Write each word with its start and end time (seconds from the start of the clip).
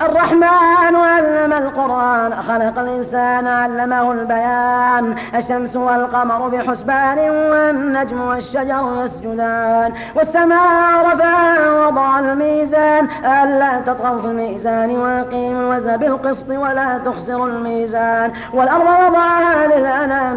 الرحمن 0.00 0.96
علم 0.96 1.52
القرآن 1.52 2.42
خلق 2.42 2.78
الإنسان 2.78 3.46
علمه 3.46 4.12
البيان. 4.12 5.14
الشمس 5.34 5.76
والقمر 5.76 6.48
بحسبان 6.48 7.18
والنجم 7.18 8.20
والشجر 8.20 9.04
يسجدان. 9.04 9.92
والسماء 10.14 11.06
رفعها 11.06 11.86
وضع 11.86 12.18
الميزان. 12.18 13.08
ألا 13.24 13.80
تطغوا 13.80 14.20
في 14.20 14.26
الميزان 14.26 14.90
وأقيموا 14.98 15.60
الوزن 15.60 15.96
بالقسط 15.96 16.48
ولا 16.50 16.98
تخسروا 16.98 17.46
الميزان. 17.46 18.32
والأرض 18.54 18.86
وضعها 19.06 19.66
للأنام 19.66 20.11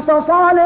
صلصال 0.00 0.58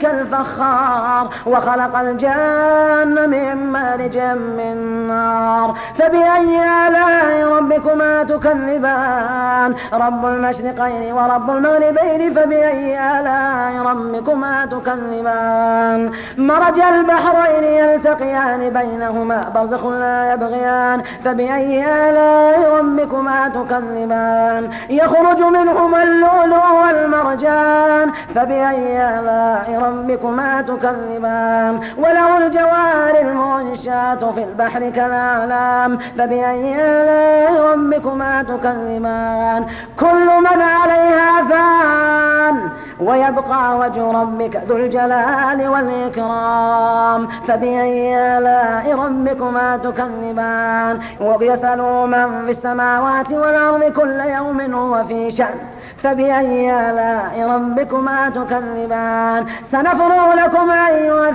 كالفخار 0.00 1.24
وخلق 1.46 1.94
الجان 1.98 3.30
من 3.30 3.56
مارج 3.72 4.18
من 4.58 4.76
نار. 5.08 5.74
فبأي 5.98 6.60
آلاء 6.86 7.28
ربكما 7.56 8.12
تكذبان؟ 8.22 9.74
رب 9.92 10.22
المشرقين 10.26 11.12
ورب 11.12 11.50
المغربين 11.50 12.34
فبأي 12.34 12.98
آلاء 13.20 13.72
ربكما 13.90 14.66
تكذبان؟ 14.66 16.00
مرج 16.38 16.80
البحرين 16.80 17.64
يلتقيان 17.64 18.70
بينهما 18.78 19.40
برزخ 19.54 19.84
لا 19.86 20.32
يبغيان. 20.32 21.02
فبأي 21.24 21.84
آلاء 22.08 22.58
ربكما 22.78 23.48
تكذبان؟ 23.48 24.62
يخرج 24.90 25.40
منهما 25.42 26.02
اللؤلؤ 26.02 26.66
والمرجان. 26.80 28.06
فبأي 28.34 28.77
آلاء 28.78 29.82
ربكما 29.82 30.62
تكذبان. 30.62 31.80
وله 31.98 32.46
الجوار 32.46 33.20
المنشآت 33.20 34.24
في 34.24 34.44
البحر 34.44 34.90
كالأعلام 34.90 35.98
فبأي 35.98 36.76
آلاء 36.80 37.72
ربكما 37.72 38.42
تكذبان. 38.42 39.66
كل 40.00 40.26
من 40.40 40.62
عليها 40.62 41.42
فان. 41.48 42.68
ويبقى 43.00 43.78
وجه 43.78 44.12
ربك 44.12 44.62
ذو 44.68 44.76
الجلال 44.76 45.68
والإكرام. 45.68 47.26
فبأي 47.26 48.38
آلاء 48.38 48.94
ربكما 49.04 49.76
تكذبان. 49.76 51.00
ويسأل 51.20 51.78
من 52.06 52.44
في 52.44 52.50
السماوات 52.50 53.32
والأرض 53.32 53.84
كل 53.84 54.20
يوم 54.20 54.74
هو 54.74 55.04
في 55.04 55.30
شأن. 55.30 55.77
فبأي 56.02 56.90
آلاء 56.90 57.48
ربكما 57.50 58.28
تكذبان؟ 58.28 59.46
سنفرغ 59.72 60.34
لكم 60.34 60.70
أيها 60.70 61.17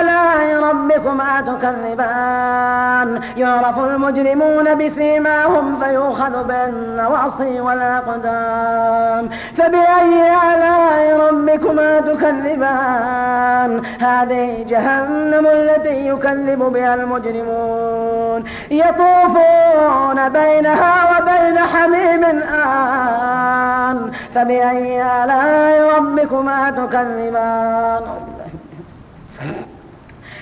آلاء 0.00 0.62
ربكما 0.70 1.40
تكذبان. 1.40 3.20
يعرف 3.36 3.78
المجرمون 3.78 4.74
بسيماهم 4.74 5.80
فيؤخذ 5.80 6.44
بالنواصي 6.44 7.60
والأقدام. 7.60 9.28
فبأي 9.56 10.32
آلاء 10.54 11.28
ربكما 11.28 12.00
تكذبان؟ 12.00 13.82
هذه 14.00 14.64
جهنم 14.68 15.46
التي 15.46 16.08
يكذب 16.08 16.58
بها 16.58 16.94
المجرمون. 16.94 18.44
يطوفون 18.70 20.28
بينها 20.28 20.94
وبين 21.10 21.58
حميم 21.58 22.24
آن. 22.24 24.10
فبأي 24.34 25.02
آلاء 25.02 25.96
ربكما 25.96 26.70
تكذبان؟ 26.70 28.02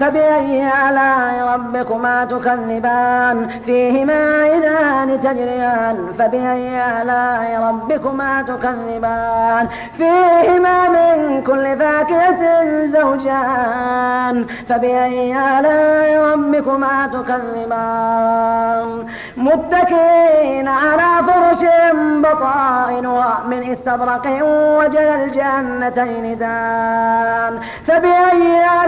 فبأي 0.00 0.68
آلاء 0.88 1.54
ربكما 1.54 2.24
تكذبان؟ 2.24 3.48
فيهما 3.66 4.42
عينان 4.42 5.20
تجريان 5.20 6.12
فبأي 6.18 6.80
آلاء 7.02 7.60
ربكما 7.68 8.42
تكذبان؟ 8.42 9.68
فيهما 9.96 10.88
من 10.88 11.42
كل 11.42 11.76
فاكهة 11.78 12.64
زوجان 12.84 14.46
فبأي 14.68 15.36
آلاء 15.58 16.22
ربكما 16.32 17.06
تكذبان؟ 17.06 19.06
متكئين 19.36 20.68
على 20.68 21.08
فرش 21.26 21.64
بطائنها 22.22 23.40
من 23.48 23.70
استبرق 23.70 24.26
وجل 24.42 24.98
الجنتين 24.98 26.38
دان 26.38 27.58
فبأي 27.86 28.60
آلاء 28.84 28.87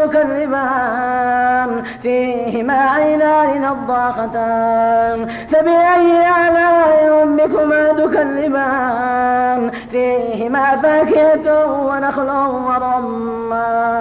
تكذبان 0.21 1.83
فيهما 2.01 2.89
عينان 2.89 3.61
نضاختان 3.61 5.27
فبأي 5.51 6.11
آلاء 6.47 7.21
ربكما 7.21 7.91
تكذبان؟ 7.91 9.71
فيهما 9.91 10.75
فاكهة 10.75 11.65
ونخل 11.87 12.29
ورمان. 12.67 13.95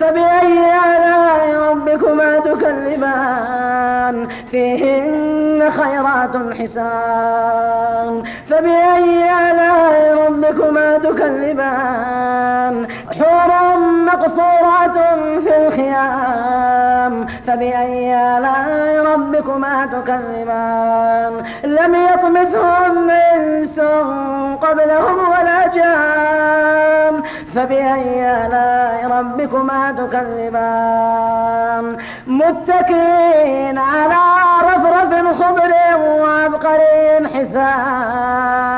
فبأي 0.00 0.58
آلاء 0.96 1.42
ربكما 1.70 2.38
تكذبان؟ 2.38 4.28
فيهن 4.50 5.70
خيرات 5.70 6.36
حسان. 6.58 8.22
فبأي 8.48 9.30
آلاء 9.50 10.14
ربكما 10.26 10.98
تكذبان؟ 10.98 12.86
حور 13.18 13.57
مقصورات 14.18 14.98
في 15.42 15.66
الخيام. 15.66 17.26
فبأي 17.46 18.14
آلاء 18.14 19.04
ربكما 19.14 19.86
تكذبان. 19.86 21.42
لم 21.64 21.94
يطمثهم 21.94 23.10
إنس 23.10 23.80
قبلهم 24.62 25.18
ولا 25.30 25.66
جان. 25.66 27.22
فبأي 27.54 28.46
آلاء 28.46 29.18
ربكما 29.18 29.92
تكذبان. 29.92 31.96
متكئين 32.26 33.78
على 33.78 34.18
رفرف 34.62 35.42
خضر 35.42 35.72
وعبقري 36.20 37.28
حسان. 37.34 38.77